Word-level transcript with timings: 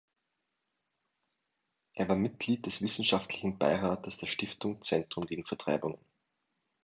Er 1.93 2.09
war 2.09 2.15
Mitglied 2.15 2.65
des 2.65 2.81
Wissenschaftlichen 2.81 3.59
Beirates 3.59 4.17
der 4.17 4.25
Stiftung 4.25 4.81
Zentrum 4.81 5.27
gegen 5.27 5.45
Vertreibungen. 5.45 5.99